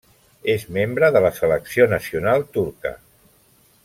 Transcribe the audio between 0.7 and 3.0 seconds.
membre de la selecció nacional turca.